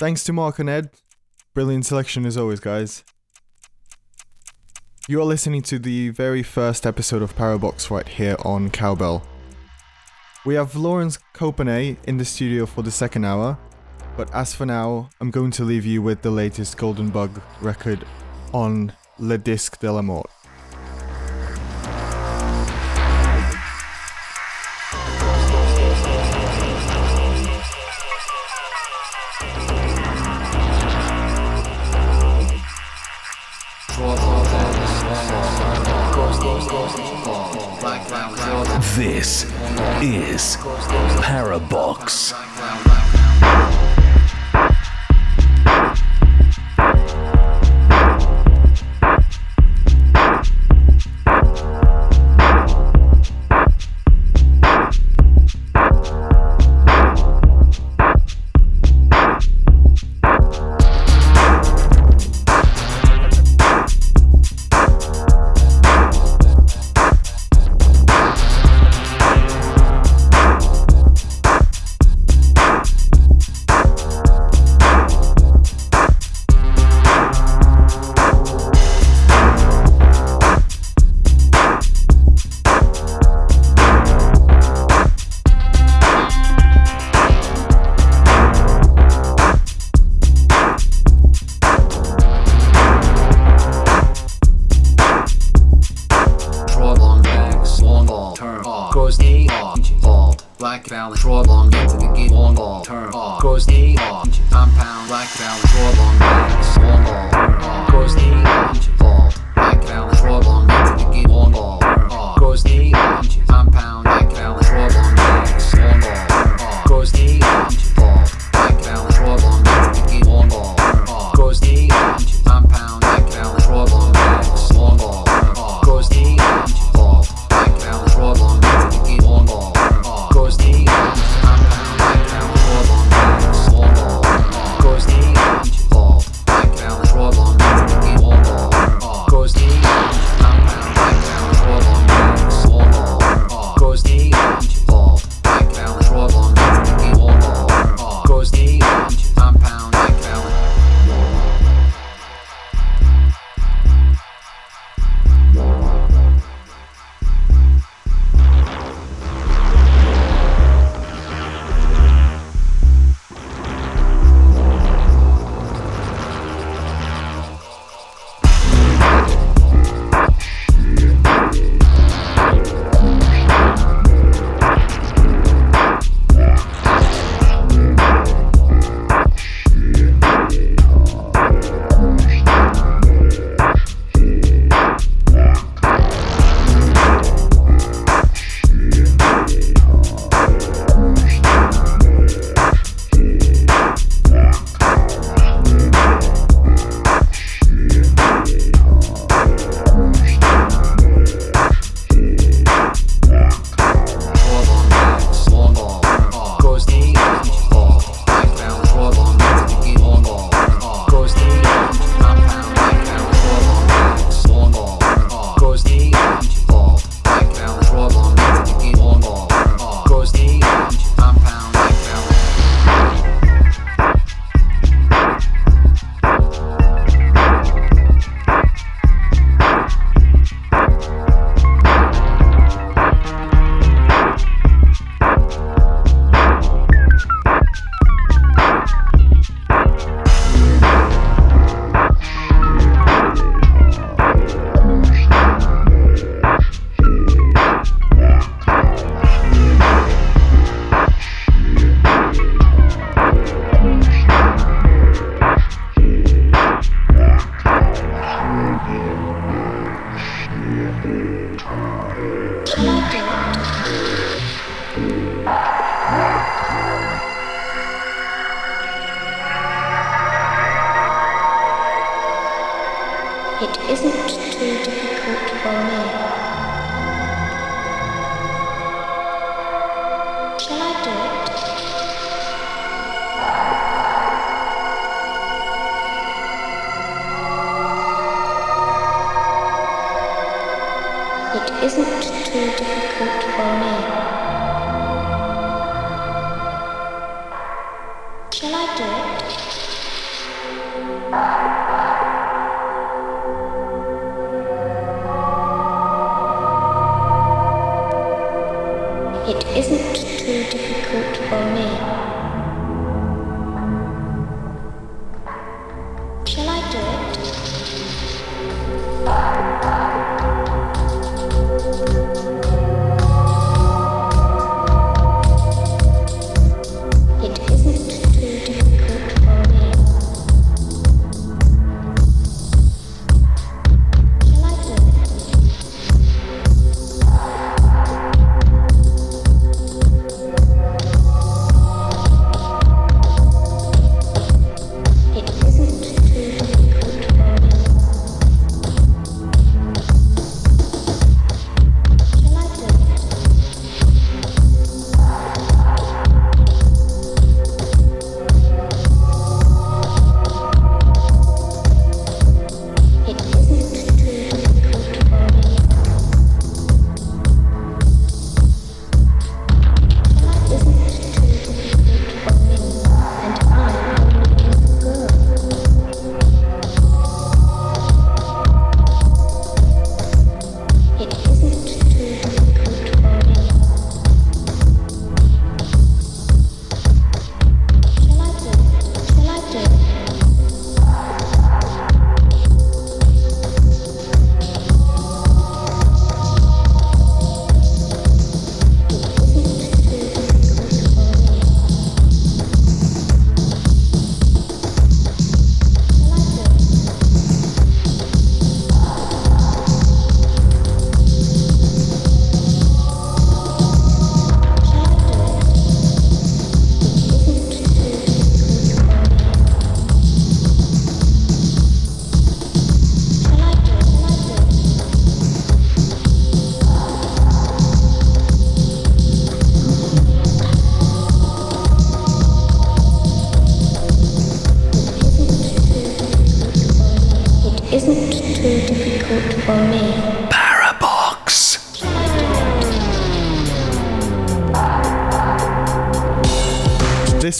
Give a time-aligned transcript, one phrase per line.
[0.00, 0.88] Thanks to Mark and Ed.
[1.52, 3.04] Brilliant selection as always, guys.
[5.06, 9.22] You are listening to the very first episode of Parabox right here on Cowbell.
[10.46, 13.58] We have Lawrence Copenay in the studio for the second hour,
[14.16, 18.06] but as for now, I'm going to leave you with the latest Golden Bug record
[18.54, 20.30] on Le Disque de la Mort.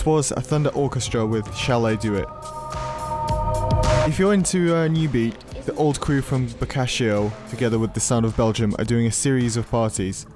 [0.06, 2.28] Was a Thunder Orchestra with Shall I Do It.
[4.08, 5.34] If you're into a uh, new beat,
[5.66, 9.56] the old crew from Boccaccio, together with the Sound of Belgium, are doing a series
[9.56, 10.26] of parties.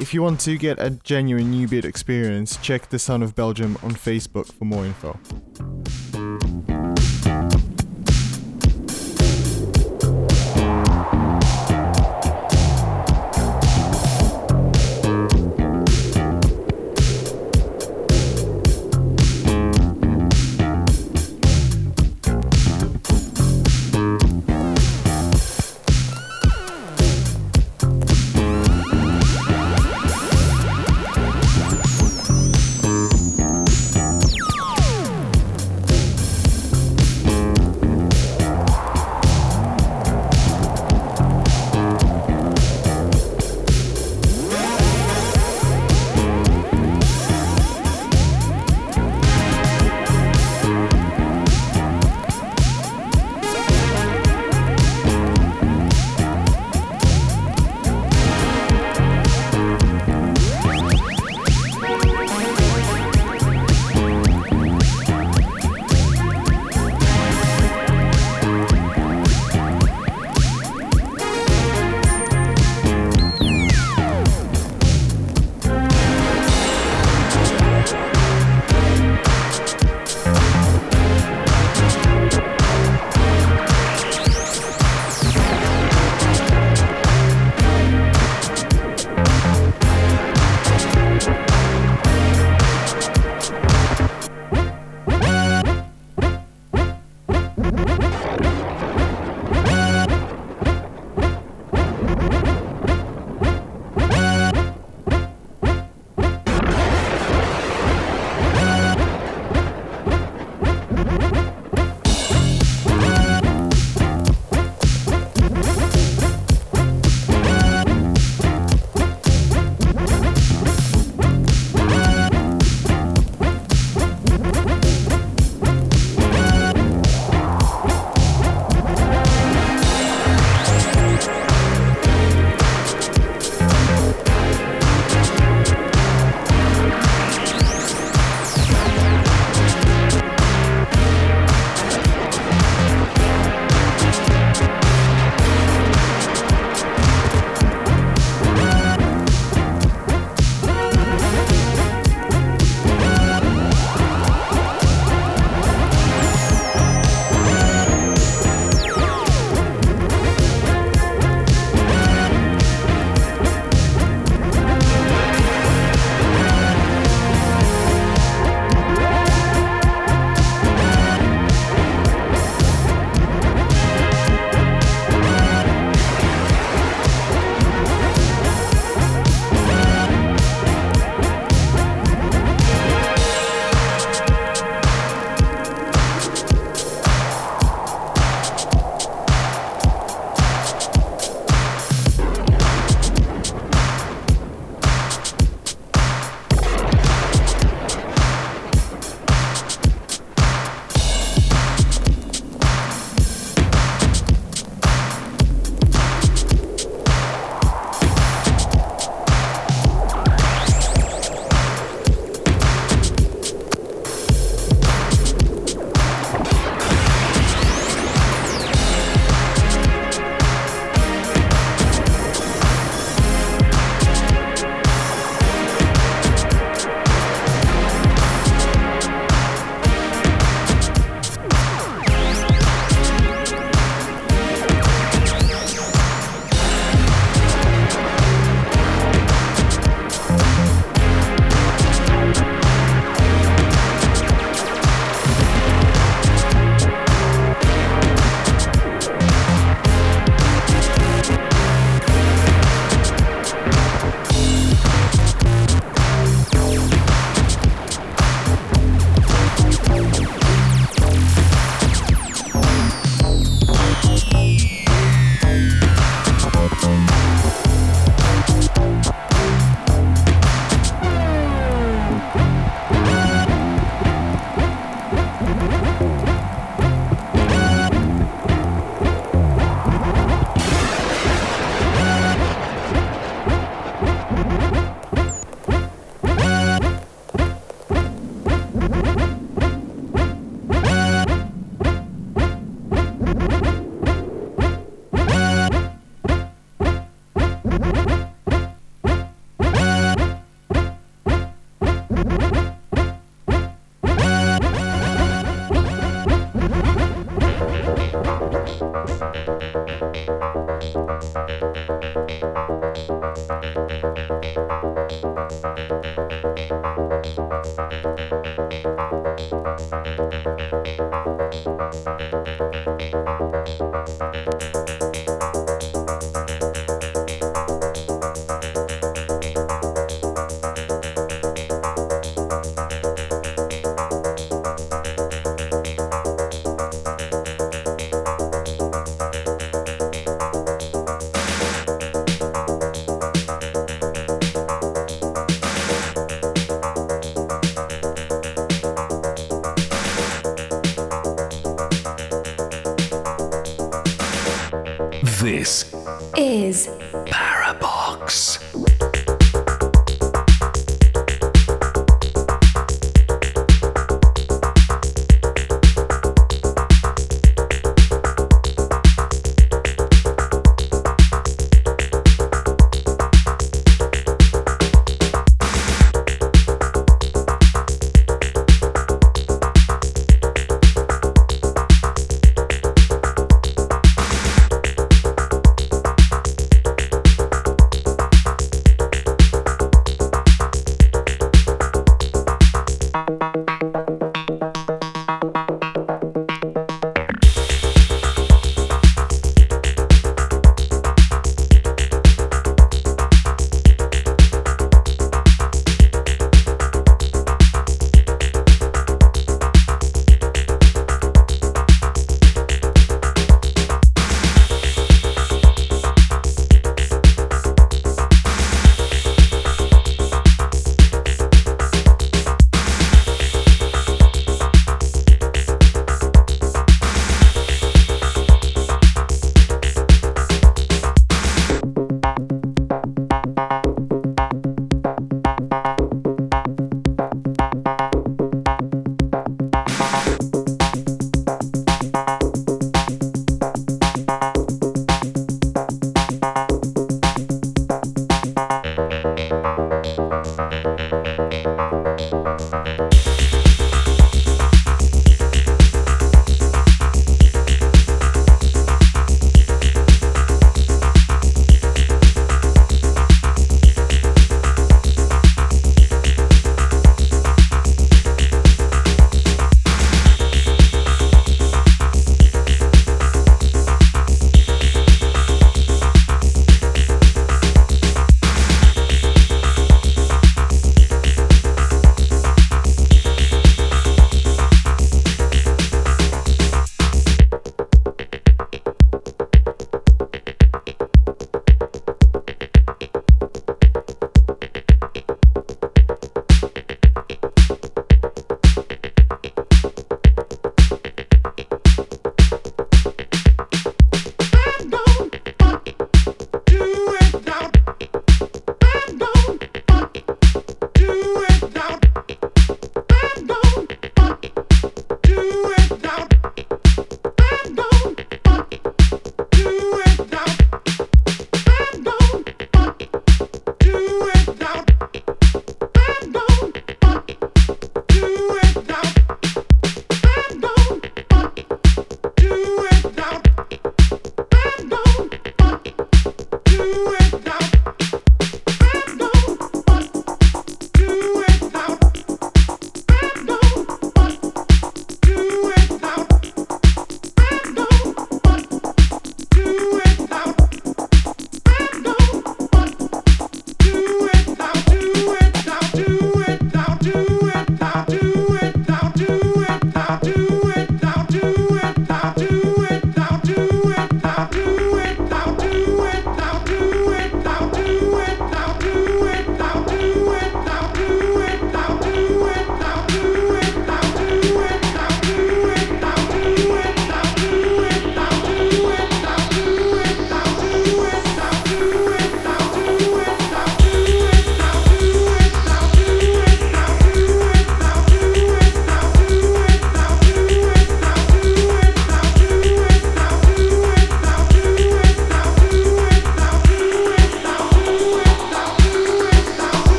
[0.00, 3.76] If you want to get a genuine new beat experience, check the Sound of Belgium
[3.82, 5.20] on Facebook for more info.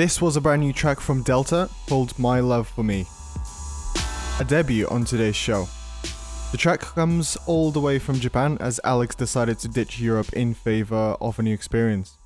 [0.00, 3.06] This was a brand new track from Delta called My Love for Me,
[4.40, 5.68] a debut on today's show.
[6.52, 10.54] The track comes all the way from Japan as Alex decided to ditch Europe in
[10.54, 12.16] favor of a new experience.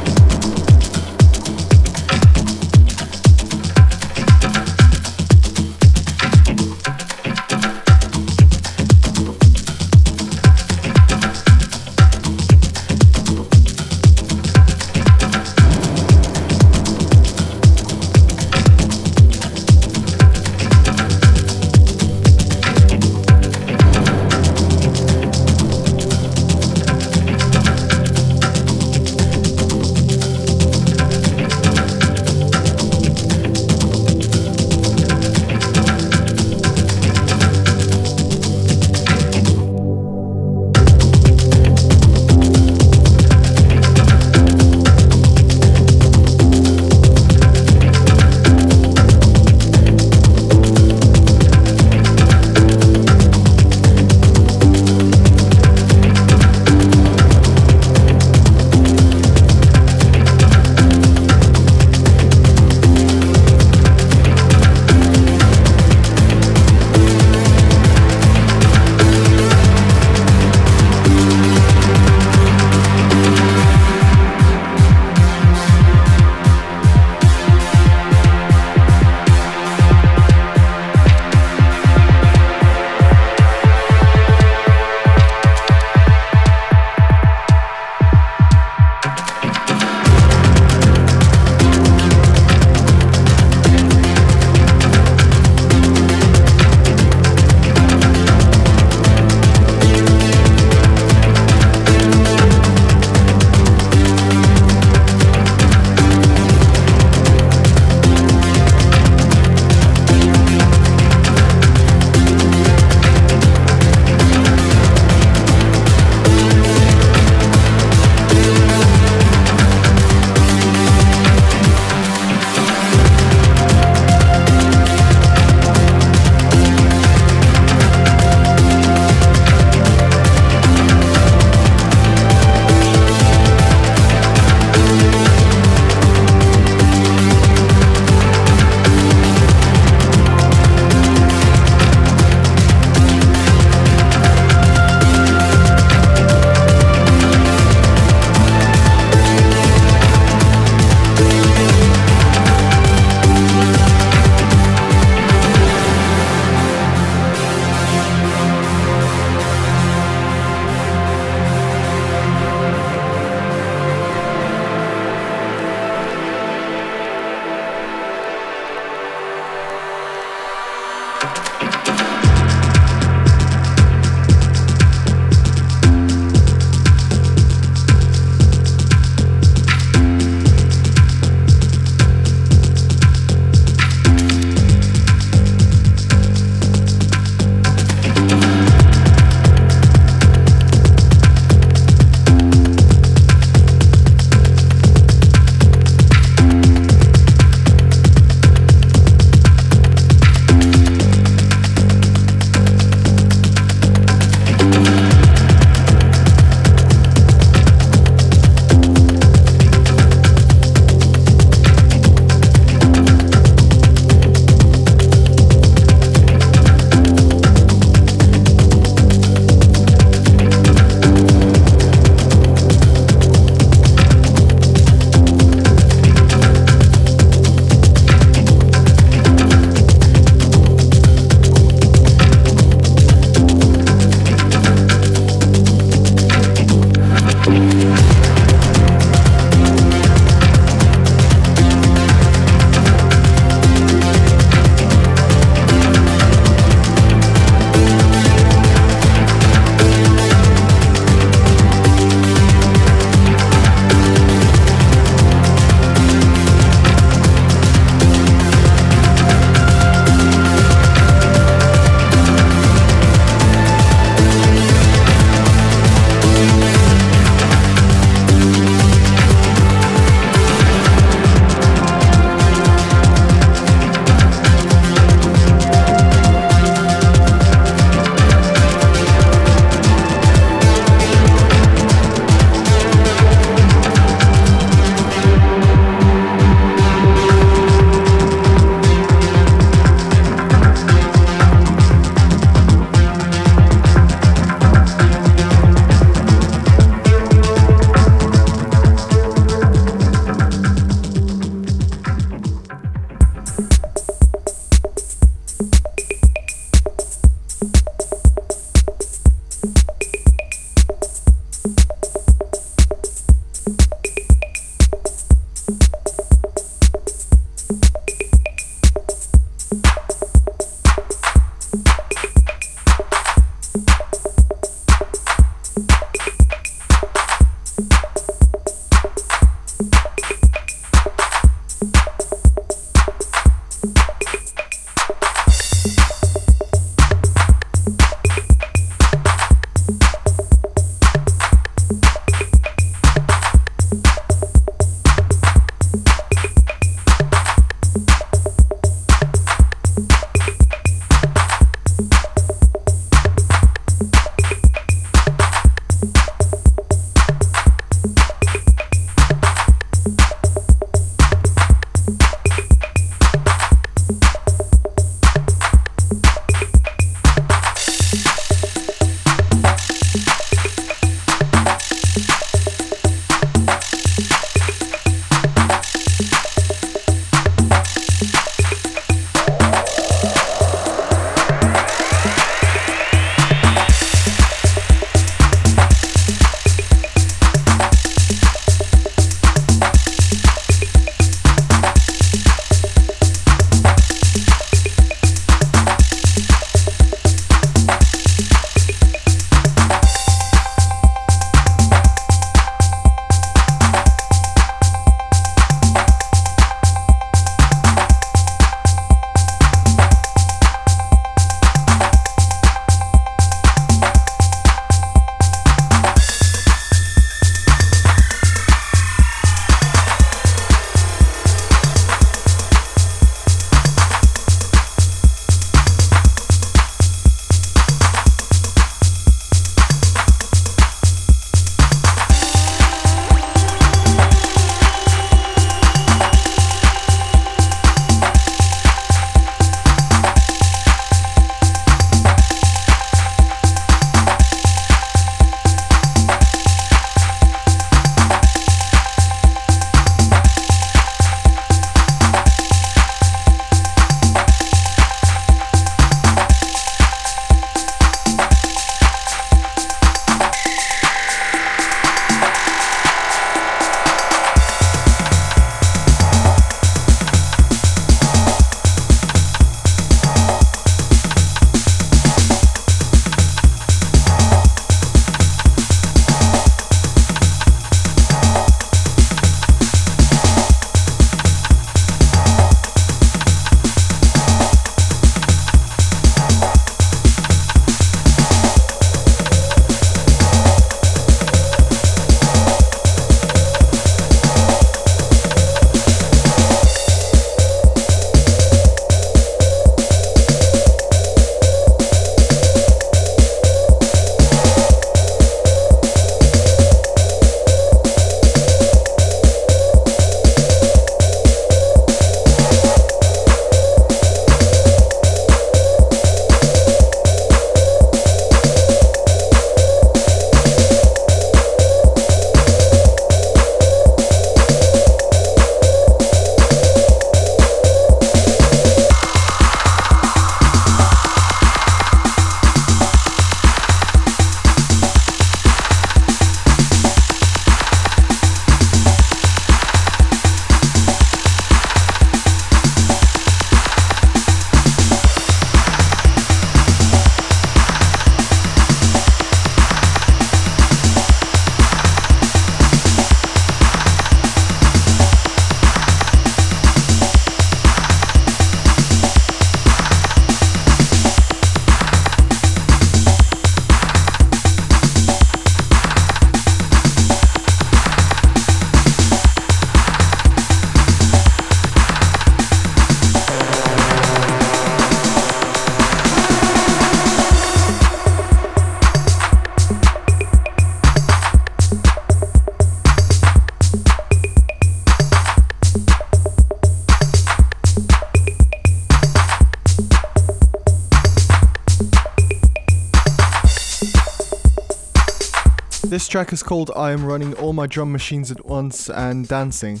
[596.16, 600.00] This track is called I Am Running All My Drum Machines at Once and Dancing,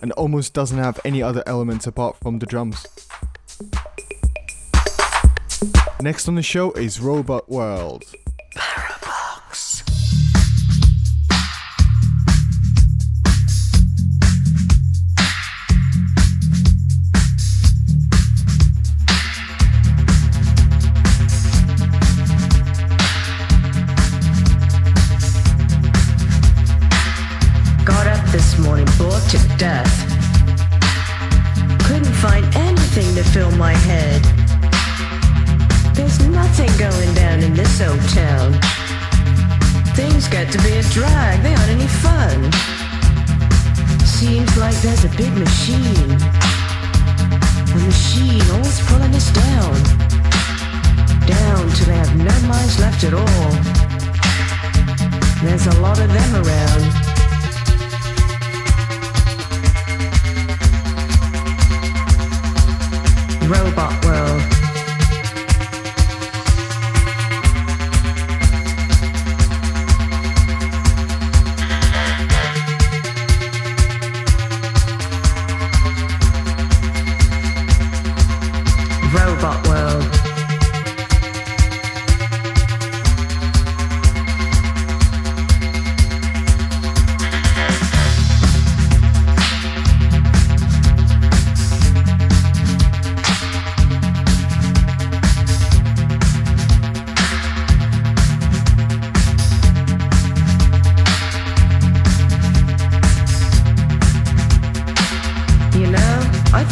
[0.00, 2.86] and almost doesn't have any other elements apart from the drums.
[6.00, 8.04] Next on the show is Robot World.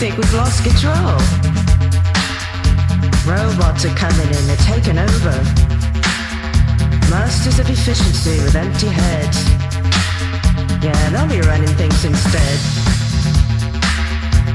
[0.05, 1.17] We've lost control.
[3.25, 5.37] Robots are coming in, they're taking over.
[7.09, 9.49] Masters of efficiency with empty heads.
[10.85, 12.59] Yeah, they'll be running things instead.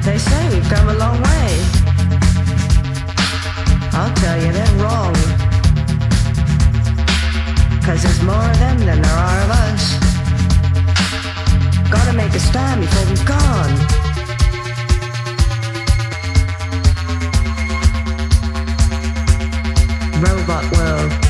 [0.04, 1.50] They say we've come a long way.
[3.98, 5.16] I'll tell you, they're wrong.
[7.84, 9.98] Cause there's more of them than there are of us.
[11.90, 13.99] Gotta make a stand before we've gone.
[20.22, 21.29] Robot World.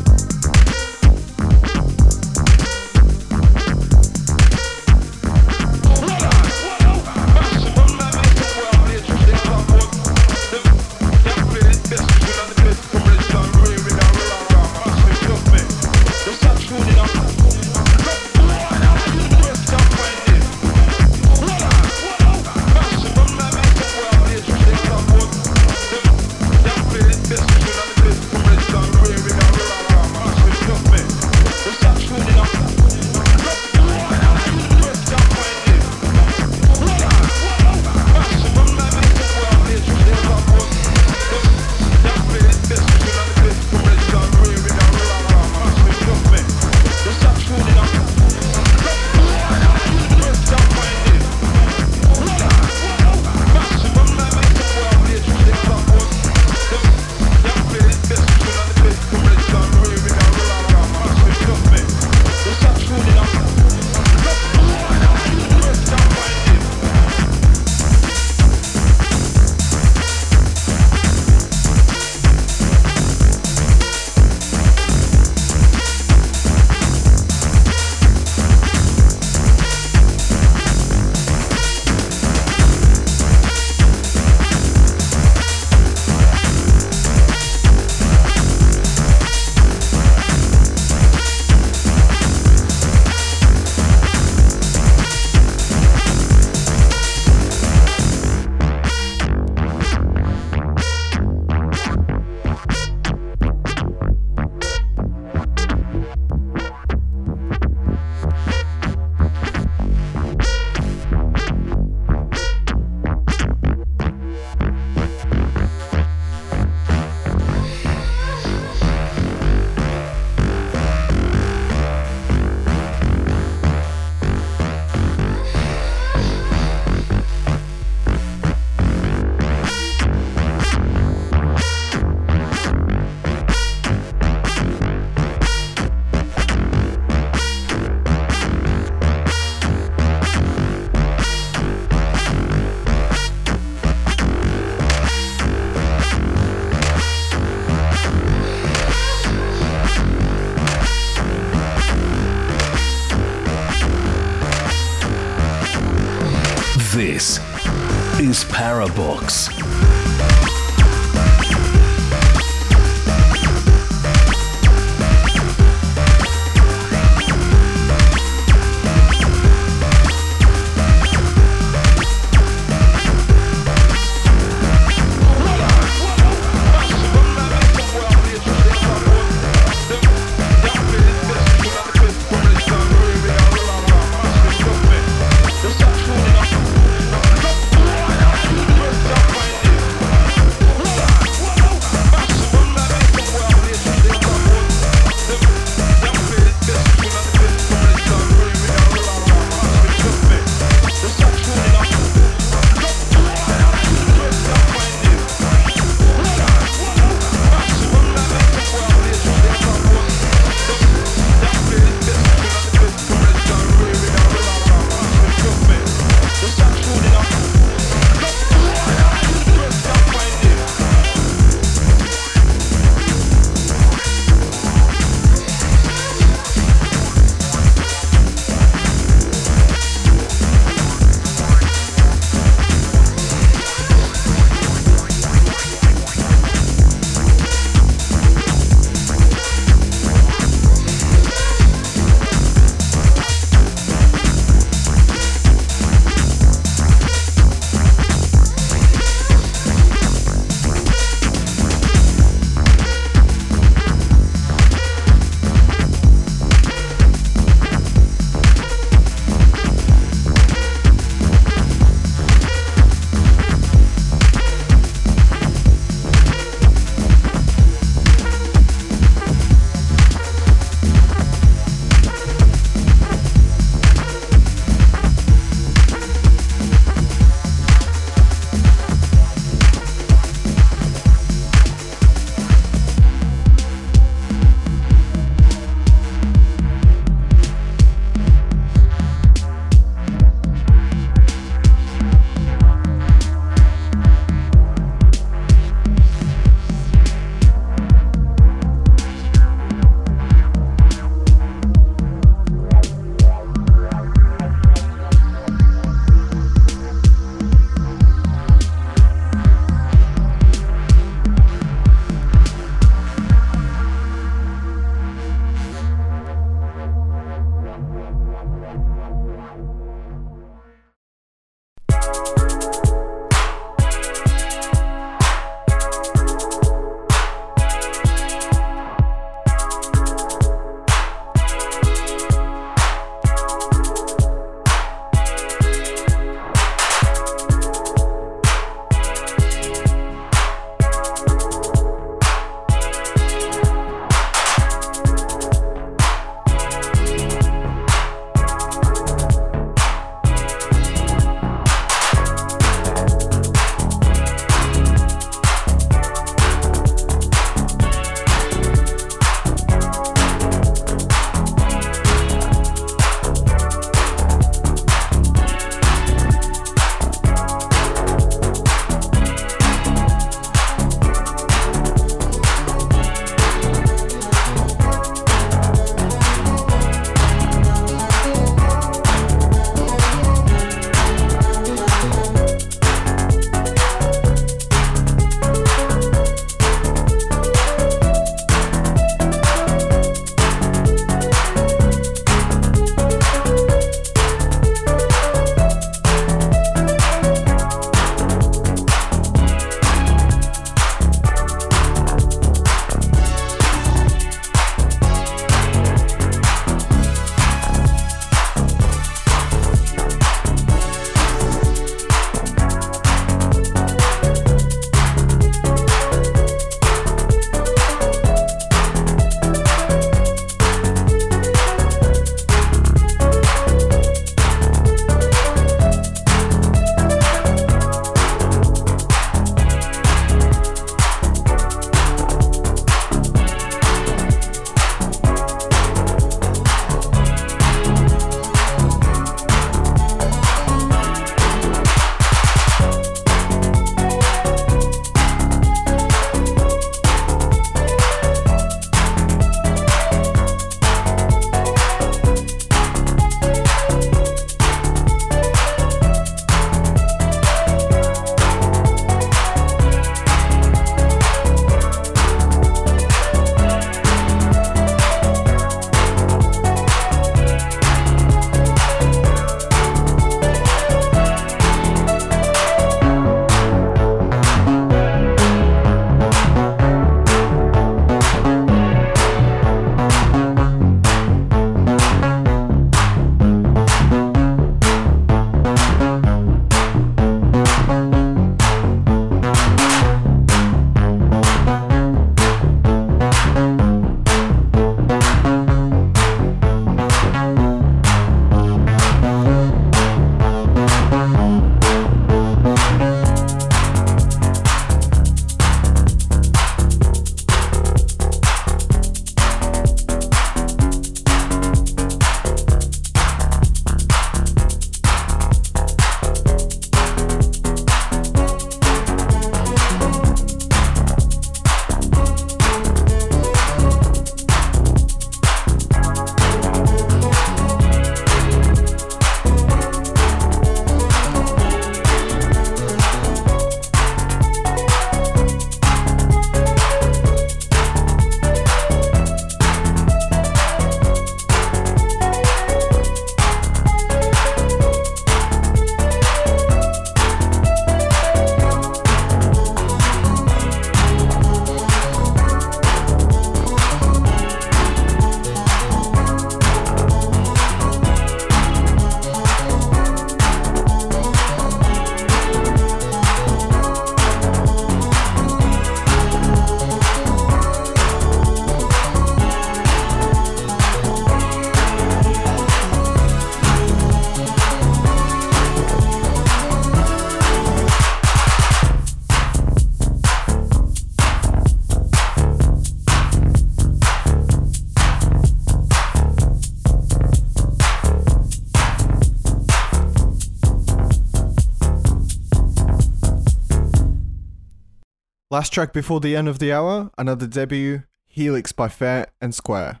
[595.54, 600.00] Last track before the end of the hour, another debut, Helix by Fair and Square.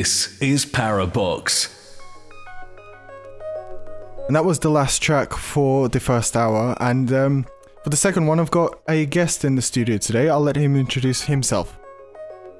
[0.00, 1.68] This is Parabox.
[4.28, 6.74] And that was the last track for the first hour.
[6.80, 7.46] And um,
[7.84, 10.30] for the second one, I've got a guest in the studio today.
[10.30, 11.78] I'll let him introduce himself.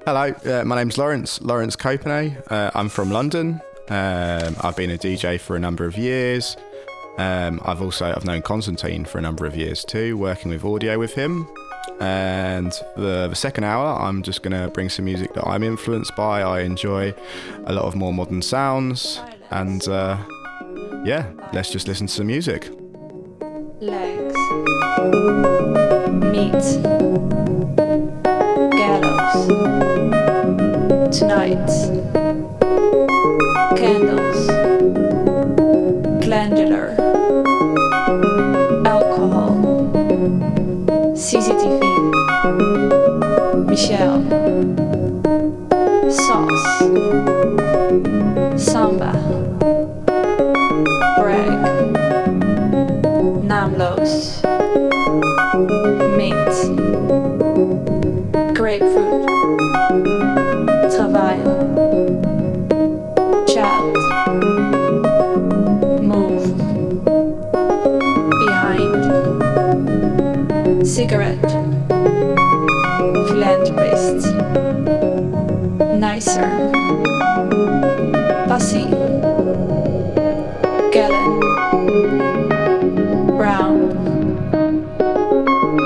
[0.05, 2.37] Hello, uh, my name's Lawrence, Lawrence Copenay.
[2.53, 3.63] Uh, I'm from London.
[3.89, 6.59] Um, I've been a DJ for a number of years.
[7.17, 10.99] Um, I've also I've known Constantine for a number of years too, working with audio
[10.99, 11.49] with him.
[12.01, 16.17] And the, the second hour, I'm just going to bring some music that I'm influenced
[16.17, 16.43] by.
[16.43, 17.15] I enjoy
[17.67, 19.21] a lot of more modern sounds.
[19.51, 20.17] And uh,
[21.05, 22.71] yeah, let's just listen to some music.
[23.81, 24.37] legs,
[26.33, 26.65] meat,
[28.77, 29.47] gallows,
[31.17, 31.71] tonight,
[33.77, 34.30] candles,
[43.81, 44.21] Michelle,
[46.11, 46.67] sauce,
[48.55, 49.13] samba,
[51.17, 51.61] brag
[53.49, 54.43] naamloos,
[56.19, 56.55] mint,
[58.55, 59.25] grapefruit,
[60.95, 61.49] travail,
[63.49, 63.97] child,
[66.03, 66.45] move,
[68.45, 69.03] behind,
[70.87, 71.40] cigarette,
[76.21, 76.71] Kaiser,
[78.47, 78.85] Bussy,
[80.93, 81.41] Gellin,
[83.39, 83.79] Brown,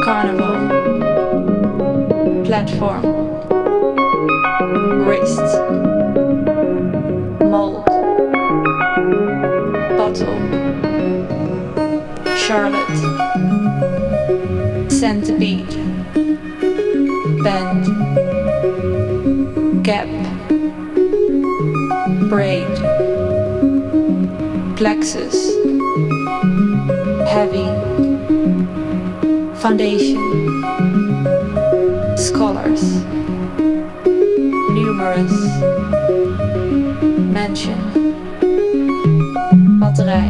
[0.03, 0.59] Carnival,
[2.45, 3.03] Platform,
[5.07, 5.55] Wrists,
[7.41, 7.87] Mold,
[9.97, 10.39] Bottle,
[12.37, 12.99] Charlotte,
[14.91, 15.74] Centipede.
[24.85, 25.55] Plexus,
[27.27, 27.65] heavy,
[29.55, 30.21] foundation,
[32.19, 32.83] scholars,
[34.77, 35.33] numerous,
[37.33, 37.81] mansion,
[39.81, 40.29] batterij,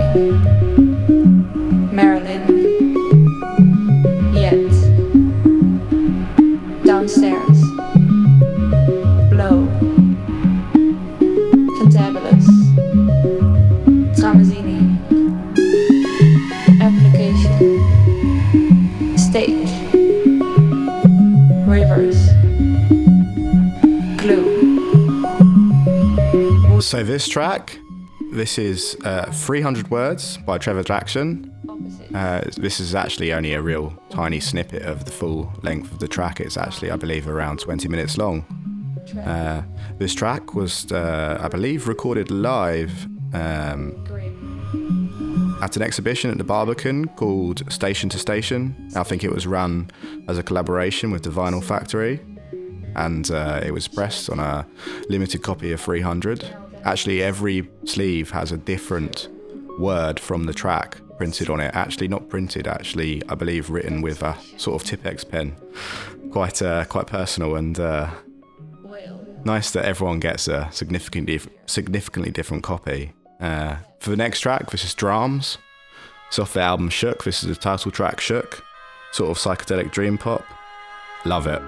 [26.95, 27.77] So this track,
[28.31, 31.53] this is uh, 300 words by Trevor Jackson.
[32.15, 36.07] Uh, this is actually only a real tiny snippet of the full length of the
[36.07, 36.39] track.
[36.39, 38.45] It's actually, I believe, around 20 minutes long.
[39.27, 39.63] Uh,
[39.99, 43.99] this track was, uh, I believe, recorded live um,
[45.61, 48.89] at an exhibition at the Barbican called Station to Station.
[48.95, 49.91] I think it was run
[50.29, 52.21] as a collaboration with the Vinyl Factory,
[52.95, 54.65] and uh, it was pressed on a
[55.09, 56.64] limited copy of 300.
[56.85, 59.29] Actually, every sleeve has a different
[59.79, 61.75] word from the track printed on it.
[61.75, 62.67] Actually, not printed.
[62.67, 65.57] Actually, I believe written with a sort of Tipp-Ex pen.
[66.31, 67.79] Quite, uh, quite personal and.
[67.79, 68.11] Uh,
[69.45, 73.13] nice that everyone gets a significantly significantly different copy.
[73.41, 75.59] Uh, for the next track, this is Drums.
[76.29, 77.25] It's off the album Shook.
[77.25, 78.65] This is the title track Shook,
[79.13, 80.45] sort of psychedelic dream pop.
[81.25, 81.63] Love it.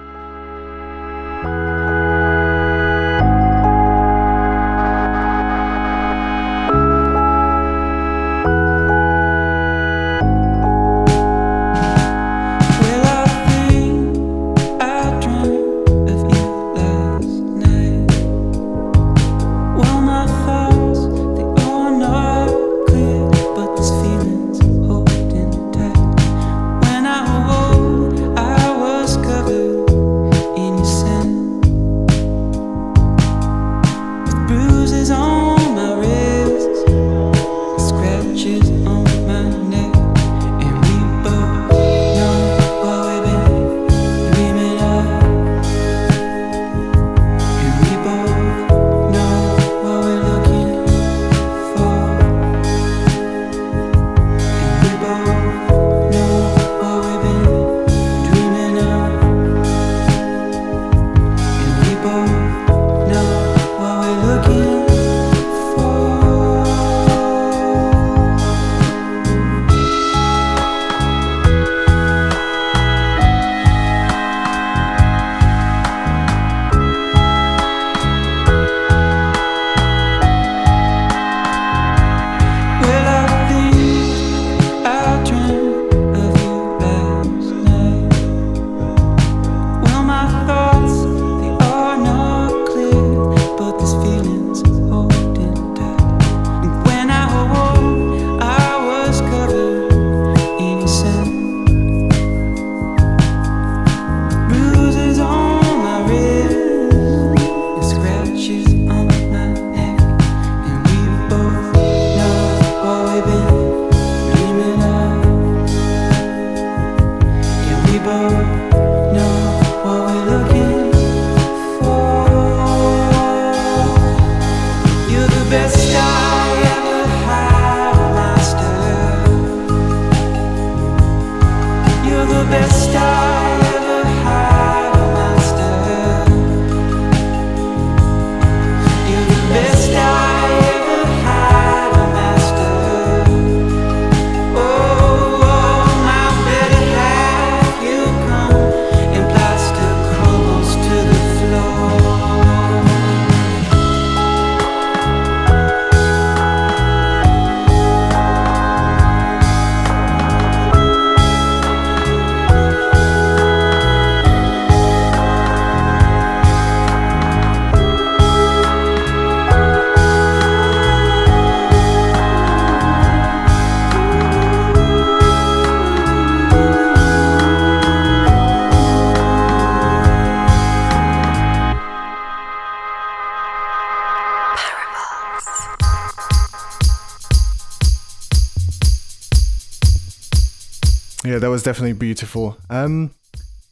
[191.57, 192.55] Was definitely beautiful.
[192.69, 193.09] Um,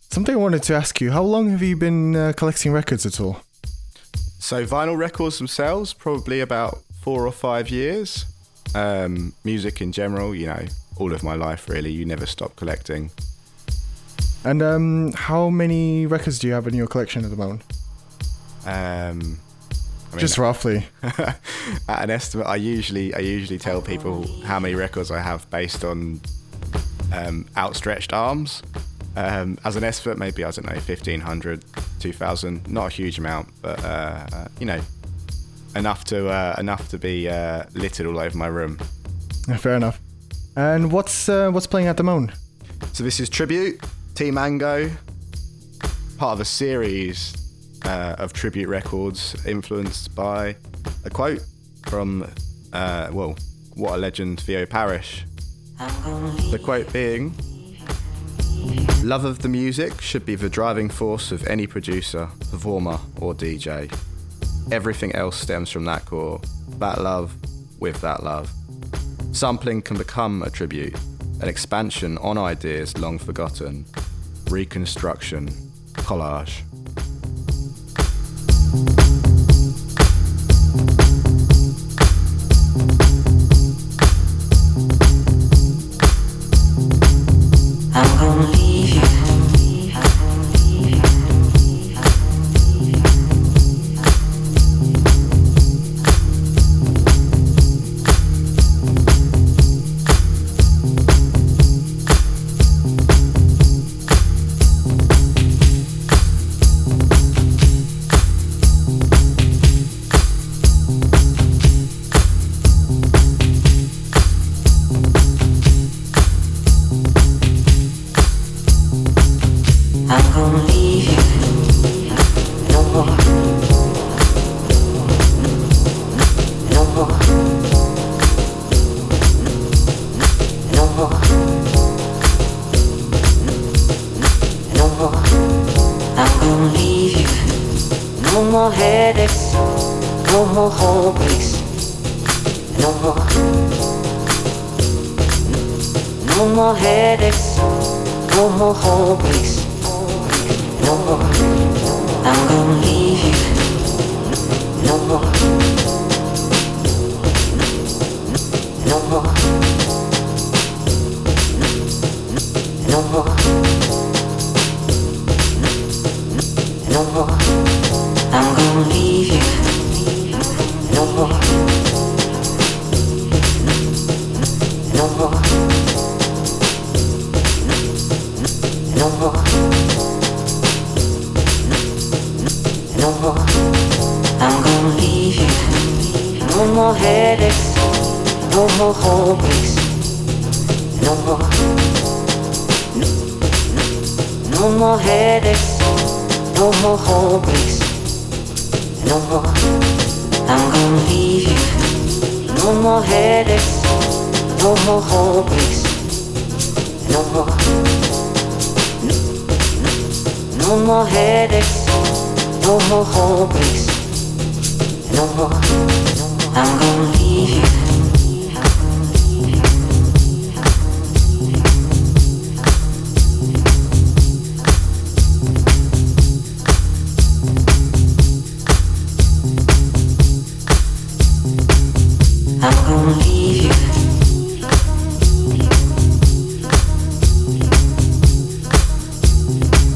[0.09, 3.19] something I wanted to ask you: How long have you been uh, collecting records at
[3.19, 3.41] all?
[4.39, 8.25] So vinyl records themselves, probably about four or five years.
[8.73, 10.65] Um, music in general, you know,
[10.97, 11.91] all of my life really.
[11.91, 13.11] You never stop collecting.
[14.43, 17.61] And um, how many records do you have in your collection at the moment?
[18.65, 19.39] Um,
[20.11, 20.87] I mean, Just roughly.
[21.03, 21.37] at
[21.87, 26.19] an estimate, I usually I usually tell people how many records I have based on
[27.15, 28.61] um, outstretched arms.
[29.17, 31.63] Um, as an estimate, maybe I don't know, 1500,
[31.99, 32.67] 2000.
[32.69, 34.81] Not a huge amount, but uh, uh, you know,
[35.75, 38.77] enough to uh, enough to be uh, littered all over my room.
[39.57, 39.99] Fair enough.
[40.55, 42.31] And what's uh, what's playing at the moment?
[42.93, 43.81] So this is tribute
[44.15, 44.89] T Mango,
[46.17, 47.35] part of a series
[47.85, 50.55] uh, of tribute records influenced by
[51.05, 51.41] a quote
[51.87, 52.27] from
[52.73, 53.35] uh, well,
[53.75, 55.25] what a legend, Theo Parrish.
[55.77, 57.33] The quote being.
[59.03, 63.93] Love of the music should be the driving force of any producer, performer, or DJ.
[64.71, 66.39] Everything else stems from that core,
[66.79, 67.35] that love,
[67.79, 68.51] with that love.
[69.33, 70.95] Sampling can become a tribute,
[71.41, 73.85] an expansion on ideas long forgotten,
[74.49, 75.49] reconstruction,
[75.93, 76.61] collage.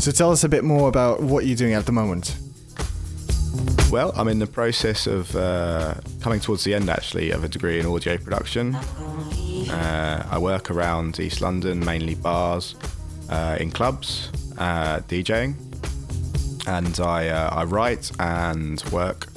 [0.09, 2.35] So tell us a bit more about what you're doing at the moment.
[3.91, 7.79] Well, I'm in the process of uh, coming towards the end actually of a degree
[7.79, 8.73] in audio production.
[8.73, 12.73] Uh, I work around East London, mainly bars,
[13.29, 15.53] uh, in clubs, uh, DJing,
[16.67, 19.27] and I, uh, I write and work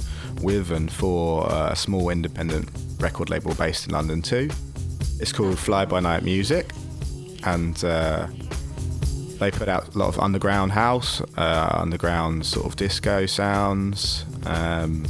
[0.40, 4.48] with and for uh, a small independent record label based in London too.
[5.20, 6.70] It's called Fly By Night Music,
[7.44, 7.76] and
[9.42, 15.04] they put out a lot of underground house, uh, underground sort of disco sounds, um,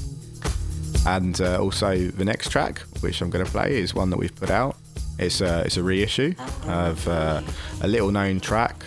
[1.07, 4.35] and uh, also the next track, which I'm going to play, is one that we've
[4.35, 4.77] put out.
[5.19, 6.35] It's a it's a reissue
[6.67, 7.43] of uh,
[7.83, 8.85] a little known track,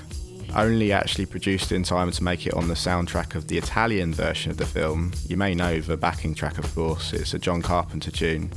[0.56, 4.52] only actually produced in time to make it on the soundtrack of the Italian version
[4.52, 5.12] of the film.
[5.28, 7.14] You may know the backing track, of course.
[7.14, 8.50] It's a John Carpenter tune.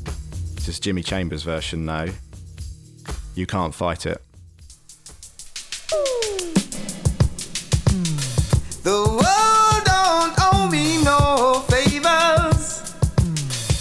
[0.56, 2.08] It's Jimmy Chambers' version, though.
[3.34, 4.22] You can't fight it.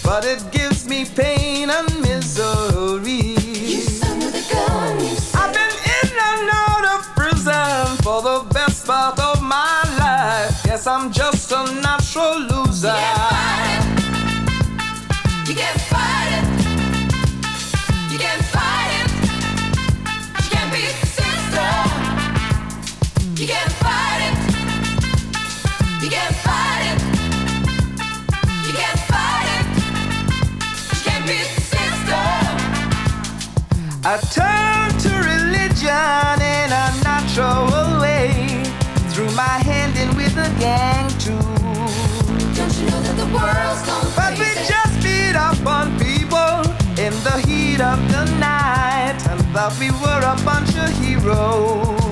[0.08, 3.36] but it gives me pain and misery.
[3.74, 5.36] Yes, under the gun, yes.
[5.36, 10.64] I've been in and out of prison for the best part of my life.
[10.66, 11.62] Yes, I'm just a
[34.10, 38.64] I turned to religion in a natural way.
[39.12, 41.36] Threw my hand in with a gang too.
[42.56, 46.56] Don't you know that the world's gone But we just beat up on people
[46.98, 52.07] in the heat of the night and thought we were a bunch of heroes.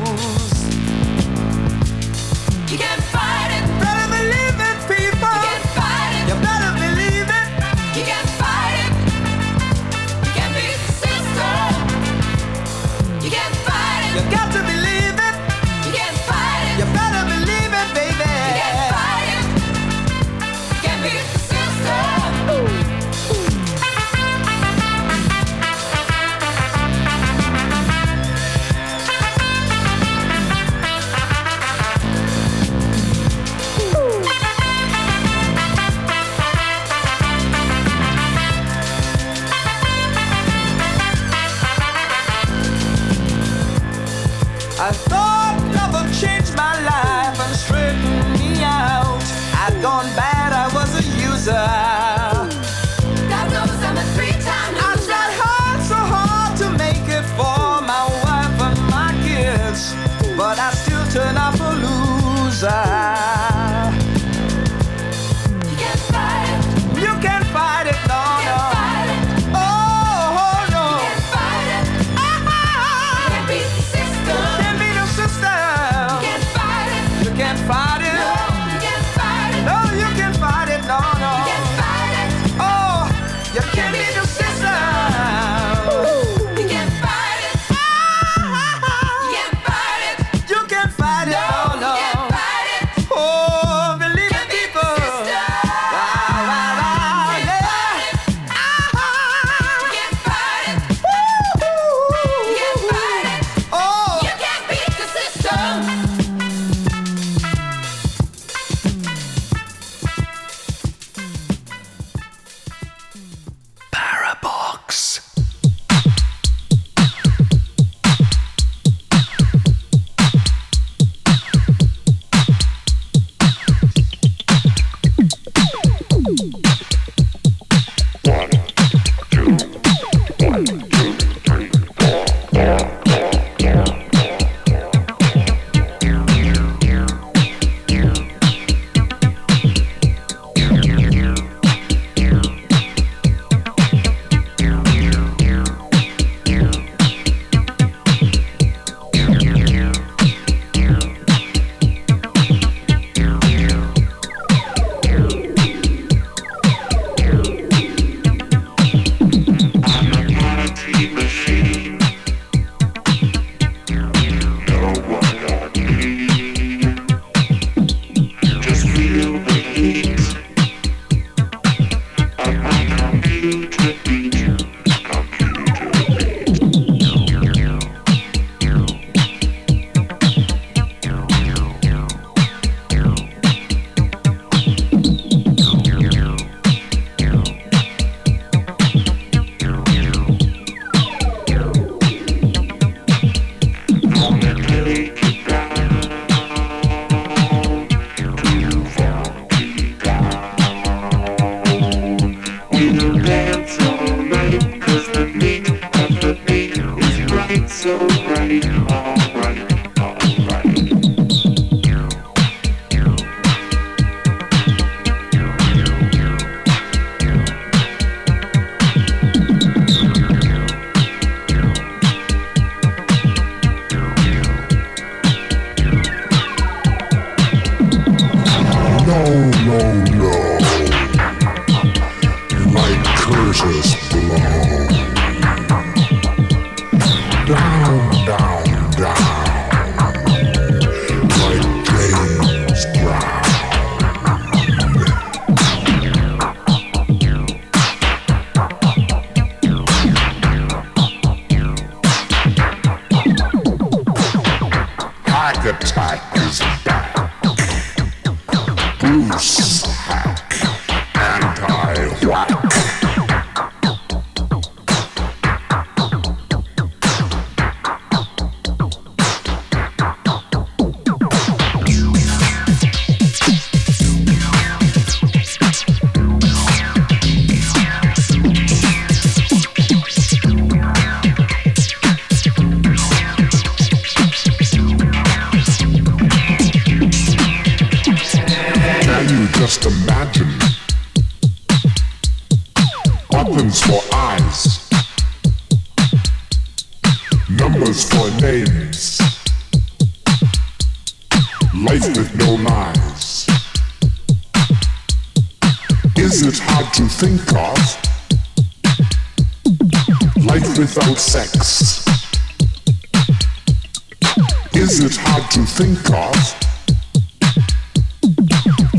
[315.75, 316.35] Think of?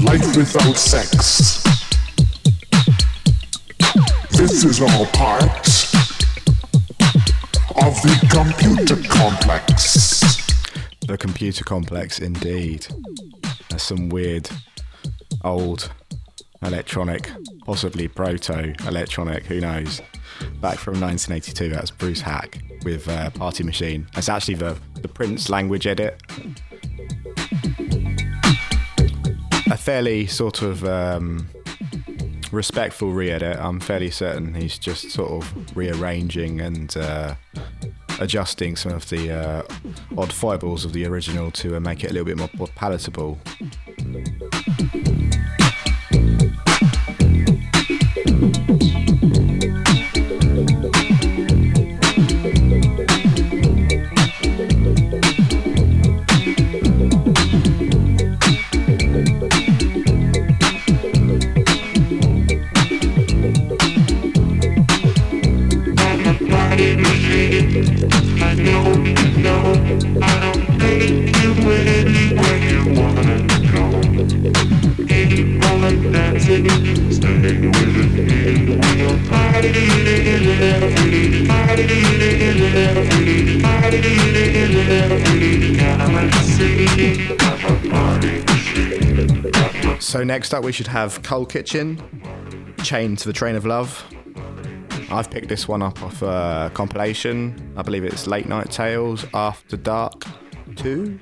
[0.05, 1.63] Life without sex.
[4.33, 5.43] This is all part
[7.77, 10.21] of the computer complex.
[11.07, 12.87] The computer complex, indeed.
[13.71, 14.51] There's some weird,
[15.45, 15.91] old,
[16.61, 17.31] electronic,
[17.65, 20.03] possibly proto electronic, who knows.
[20.61, 24.07] Back from 1982, that's Bruce Haack with uh, Party Machine.
[24.15, 26.21] That's actually the, the Prince language edit.
[29.71, 31.49] A fairly sort of um,
[32.53, 33.59] respectful re edit.
[33.59, 37.35] I'm fairly certain he's just sort of rearranging and uh,
[38.21, 39.63] adjusting some of the uh,
[40.17, 43.41] odd foibles of the original to uh, make it a little bit more, more palatable.
[90.37, 91.97] Next up, we should have Coal Kitchen,
[92.83, 94.05] Chained to the Train of Love.
[95.11, 97.73] I've picked this one up off a compilation.
[97.75, 100.27] I believe it's Late Night Tales After Dark
[100.75, 101.19] 2.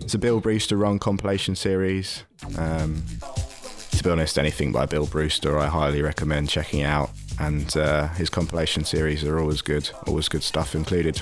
[0.00, 2.24] It's a Bill Brewster run compilation series.
[2.56, 3.04] Um,
[3.90, 7.10] to be honest, anything by Bill Brewster I highly recommend checking out.
[7.38, 11.20] And uh, his compilation series are always good, always good stuff included.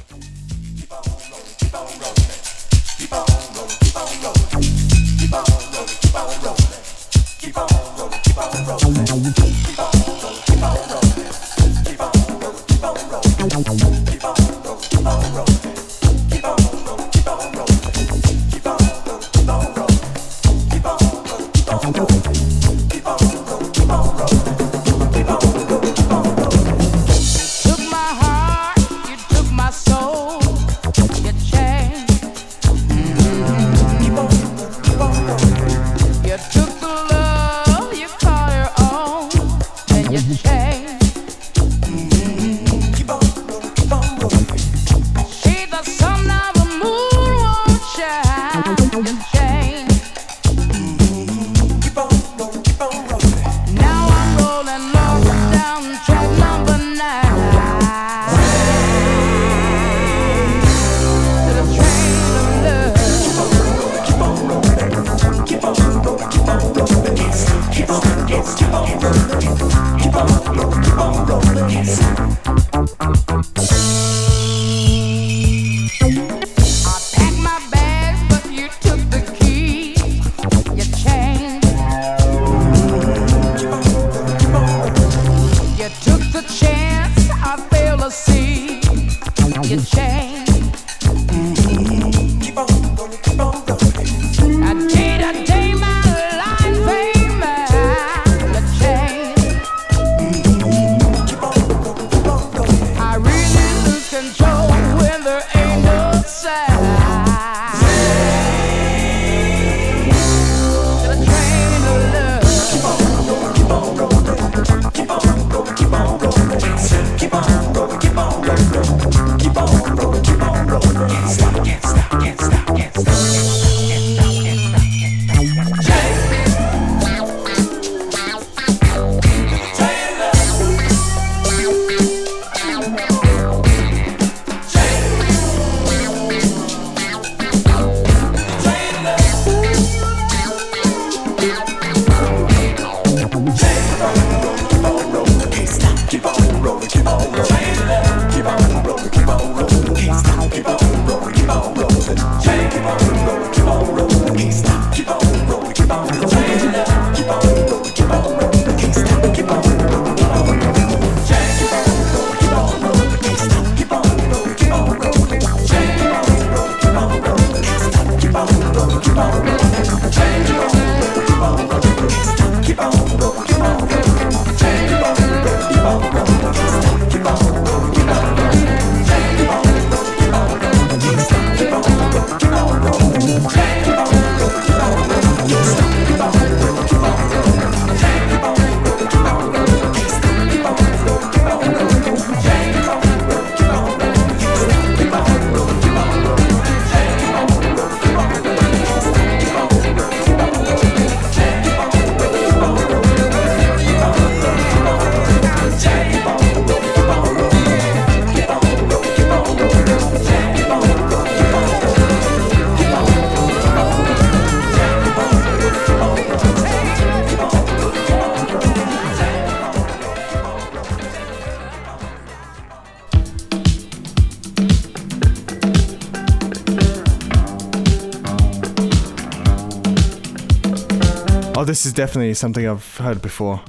[231.62, 233.62] Oh, this is definitely something I've heard before.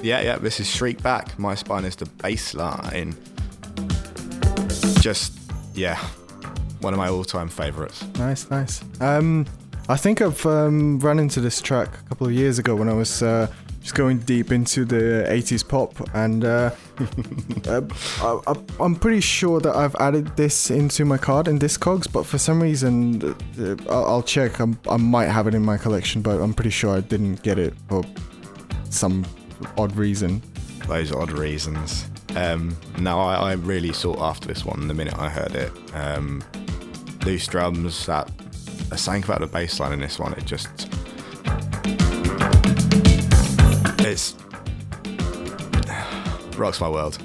[0.00, 1.38] Yeah, yeah, this is Shriekback.
[1.38, 3.14] My spine is the bass line.
[5.02, 5.38] Just,
[5.74, 5.98] yeah,
[6.80, 8.02] one of my all time favorites.
[8.16, 8.82] Nice, nice.
[9.02, 9.44] Um,
[9.90, 12.94] I think I've um, run into this track a couple of years ago when I
[12.94, 13.46] was uh,
[13.82, 16.70] just going deep into the 80s pop, and uh,
[17.66, 18.40] uh
[18.80, 22.38] I, am pretty sure that I've added this into my card in Discogs, but for
[22.38, 24.58] some reason, uh, I'll, I'll check.
[24.58, 27.58] I'm, i might have it in my collection, but I'm pretty sure I didn't get
[27.58, 28.02] it for
[28.90, 29.24] some
[29.78, 30.42] odd reason.
[30.88, 32.06] Those odd reasons.
[32.36, 35.70] Um, I, I, really sought after this one the minute I heard it.
[35.94, 36.42] Um,
[37.24, 38.30] loose drums, that
[38.90, 40.32] I sank about the bass line in this one.
[40.32, 40.88] It just.
[44.00, 44.34] It's.
[46.56, 47.18] rocks my world.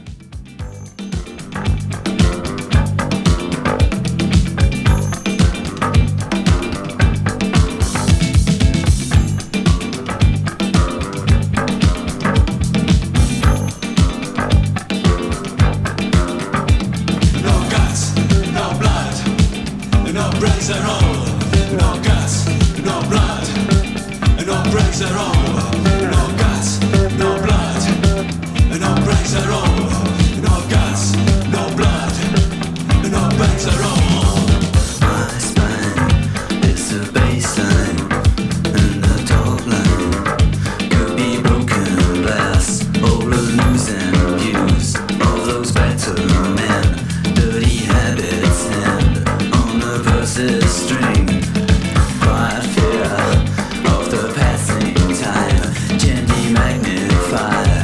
[56.68, 57.77] blinded fire.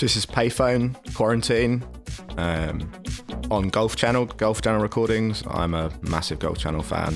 [0.00, 1.84] So this is Payphone Quarantine
[2.38, 2.90] um,
[3.50, 5.44] on Golf Channel, Golf Channel recordings.
[5.46, 7.12] I'm a massive Golf Channel fan.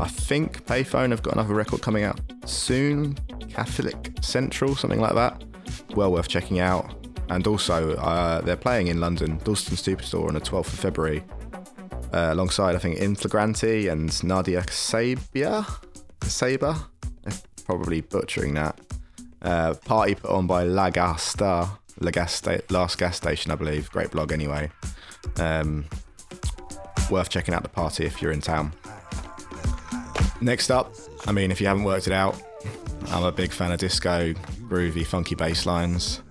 [0.00, 3.14] I think Payphone have got another record coming out soon,
[3.48, 5.42] Catholic Central, something like that.
[5.96, 6.94] Well worth checking out.
[7.28, 11.24] And also, uh, they're playing in London, Dalston Superstore on the 12th of February,
[12.12, 15.66] uh, alongside I think Inflagranti and Nadia Sabia,
[16.22, 16.76] Saber.
[17.64, 18.78] Probably butchering that.
[19.42, 23.90] Uh, party put on by La Gas Last Gas Station, I believe.
[23.90, 24.70] Great blog anyway.
[25.36, 25.84] Um,
[27.10, 28.72] worth checking out the party if you're in town.
[30.40, 30.92] Next up,
[31.26, 32.40] I mean, if you haven't worked it out,
[33.08, 34.32] I'm a big fan of disco,
[34.68, 36.22] groovy, funky bass lines.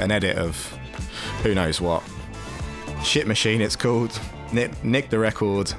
[0.00, 0.56] An edit of
[1.42, 2.02] who knows what.
[3.02, 4.18] Shit Machine, it's called.
[4.52, 5.72] Nick, Nick the record.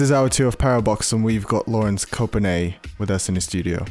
[0.00, 3.84] Is our two of Parabox, and we've got Lawrence Copenay with us in the studio.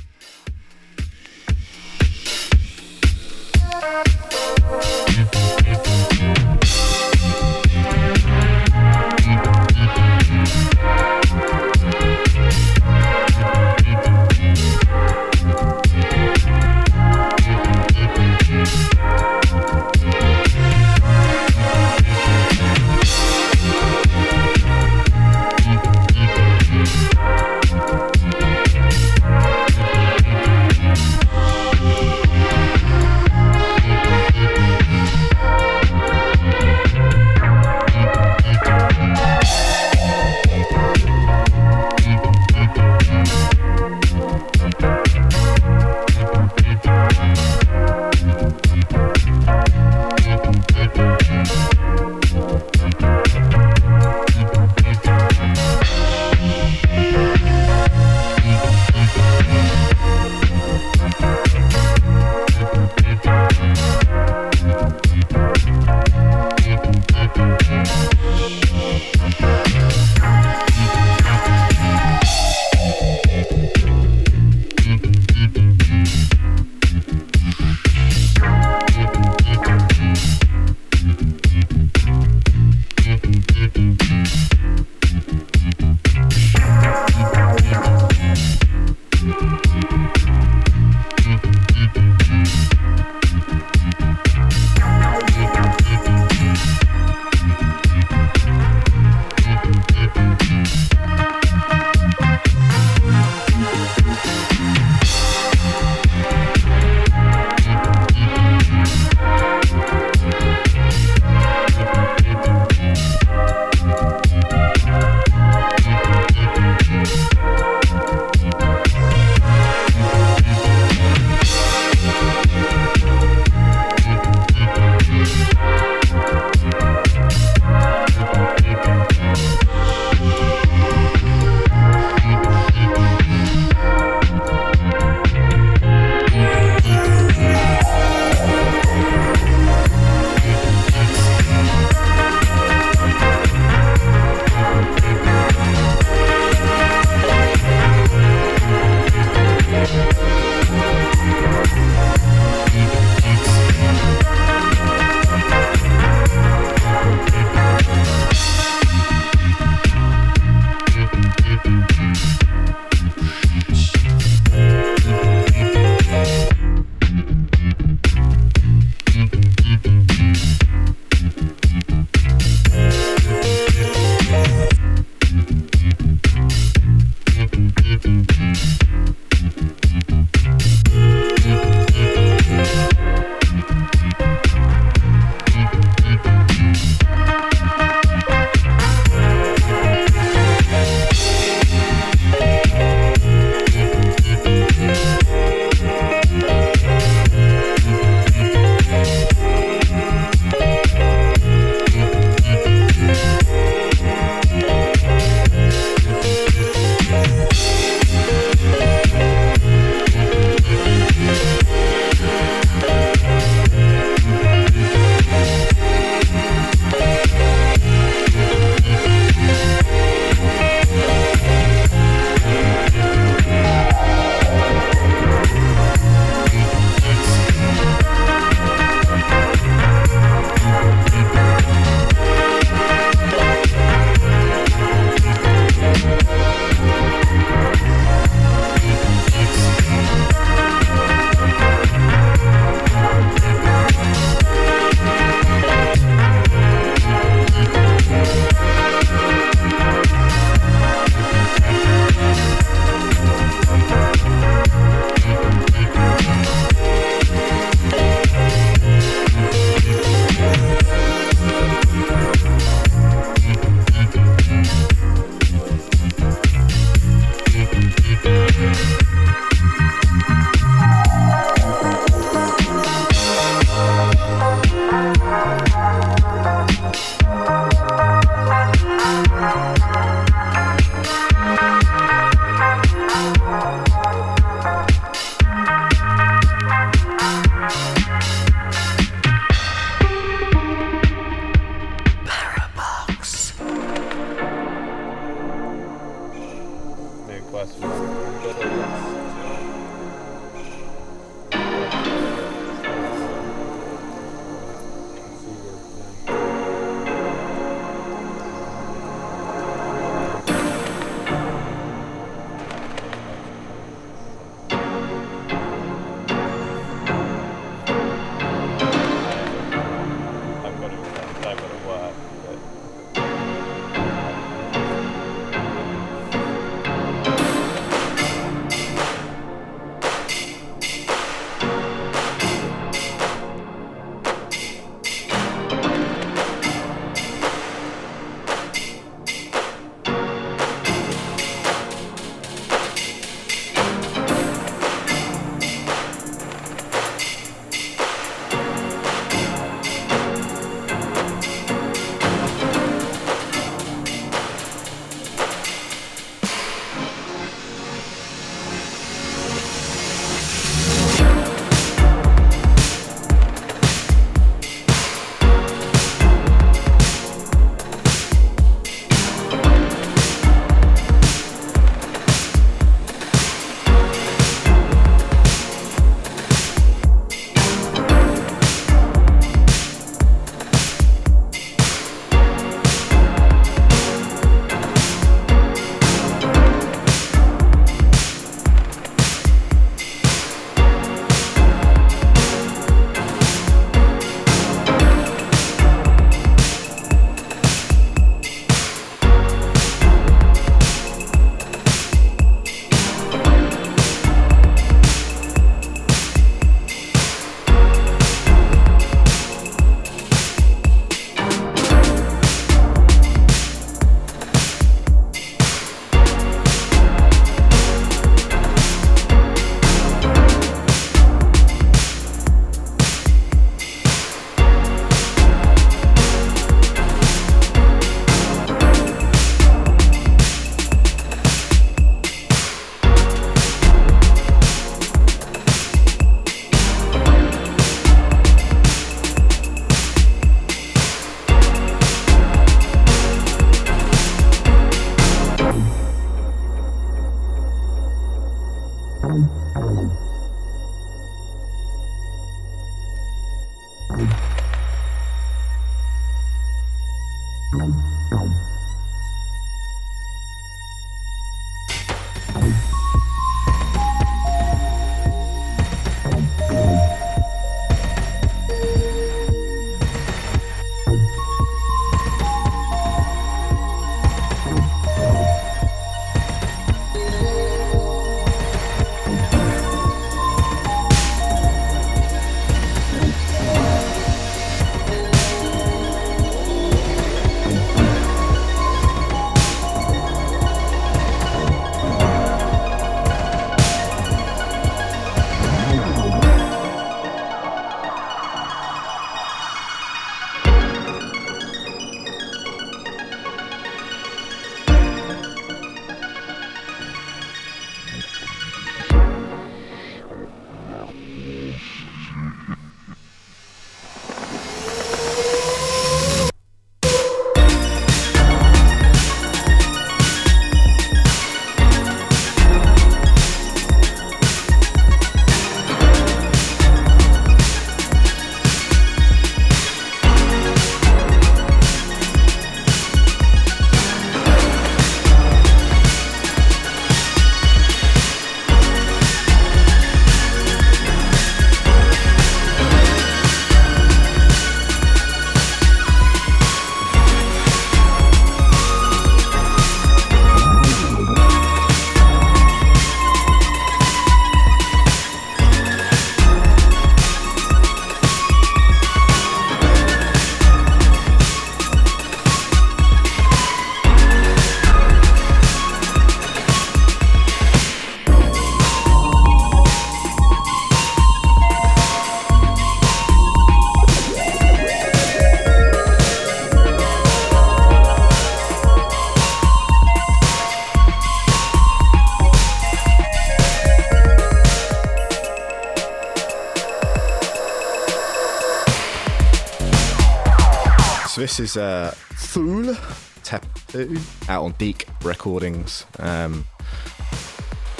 [591.39, 592.97] So this is uh, Thule
[593.43, 594.17] Tattoo
[594.49, 596.05] out on Deek Recordings.
[596.19, 596.65] Um,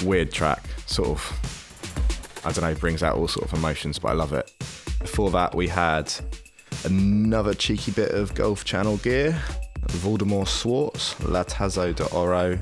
[0.04, 2.42] weird track, sort of.
[2.44, 4.52] I don't know, brings out all sort of emotions, but I love it.
[5.00, 6.14] Before that, we had
[6.84, 9.42] another cheeky bit of Golf Channel gear.
[9.88, 12.58] Voldemort Swartz, La Tazo de Oro.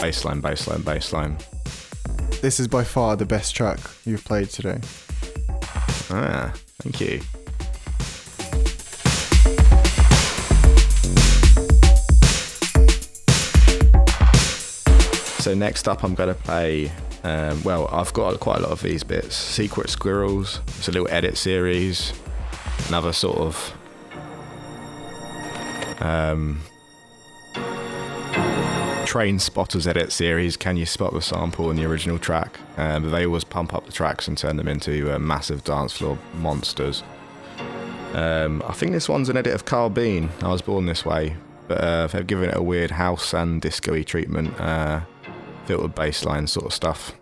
[0.00, 2.40] Bassline, bassline, bassline.
[2.40, 4.80] This is by far the best track you've played today.
[6.10, 7.20] Ah, thank you.
[15.42, 16.92] So next up, I'm going to play.
[17.24, 19.34] Um, well, I've got quite a lot of these bits.
[19.34, 20.60] Secret Squirrels.
[20.68, 22.12] It's a little edit series.
[22.86, 23.74] Another sort of
[26.00, 26.60] um,
[29.04, 30.56] Train Spotters edit series.
[30.56, 32.60] Can you spot the sample in the original track?
[32.76, 36.18] Um, they always pump up the tracks and turn them into uh, massive dance floor
[36.34, 37.02] monsters.
[38.12, 40.28] Um, I think this one's an edit of Carl Bean.
[40.40, 41.34] I was born this way,
[41.66, 45.00] but uh, they've given it a weird house and disco-y treatment, uh,
[45.66, 47.14] filtered bassline sort of stuff.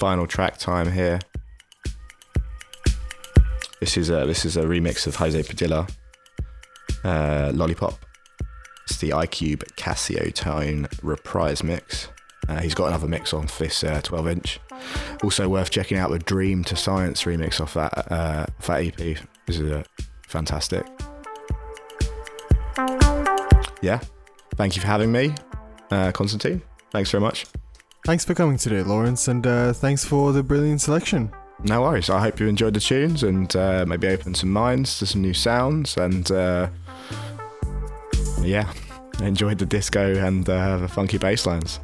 [0.00, 1.20] Final track time here.
[3.80, 5.86] This is a this is a remix of Jose Padilla,
[7.04, 7.98] uh, Lollipop.
[8.86, 12.08] It's the iCube Casio Tone reprise mix.
[12.48, 14.60] Uh, he's got another mix on this uh, 12 inch.
[15.22, 19.18] Also worth checking out the Dream to Science remix off that uh, off that EP.
[19.46, 19.82] This is uh,
[20.26, 20.86] fantastic.
[23.82, 24.00] Yeah,
[24.54, 25.34] thank you for having me,
[25.90, 26.62] uh, Constantine.
[26.90, 27.44] Thanks very much.
[28.04, 31.30] Thanks for coming today, Lawrence, and uh, thanks for the brilliant selection.
[31.62, 32.08] No worries.
[32.08, 35.34] I hope you enjoyed the tunes and uh, maybe opened some minds to some new
[35.34, 36.68] sounds and uh,
[38.40, 38.72] yeah,
[39.22, 41.80] enjoyed the disco and uh, the funky bass lines.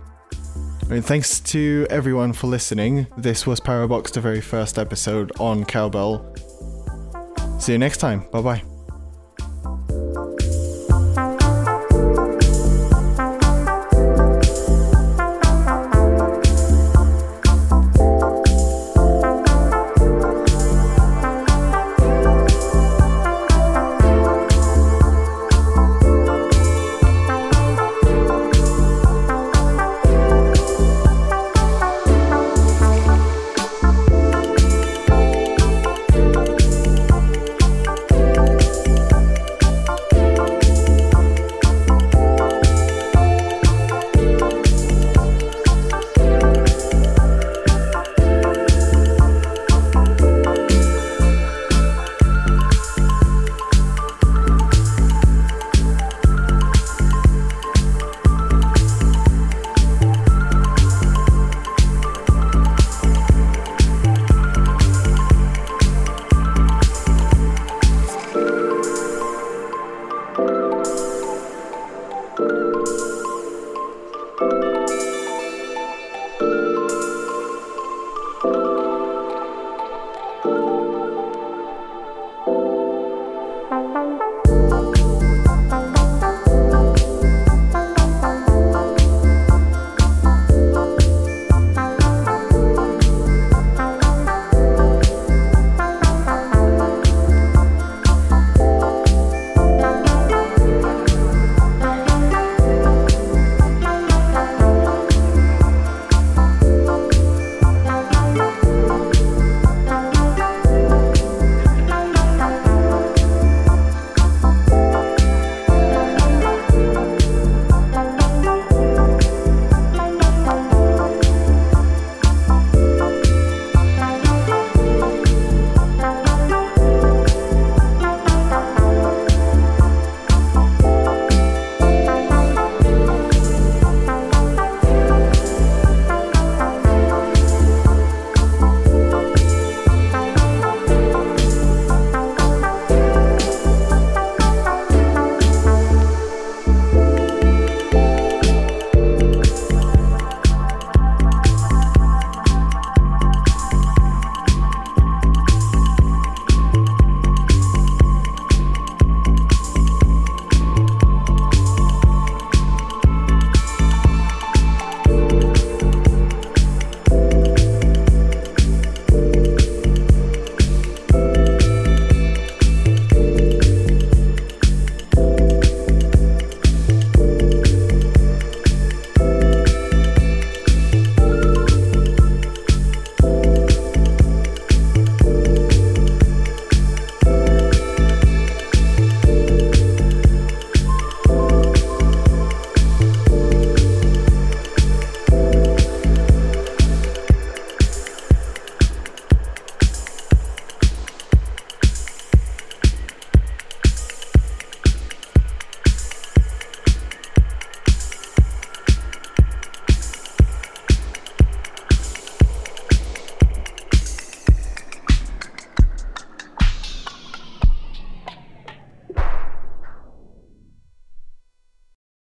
[0.82, 3.06] I mean, thanks to everyone for listening.
[3.18, 6.34] This was Parabox, the very first episode on Cowbell.
[7.58, 8.24] See you next time.
[8.30, 8.75] Bye bye.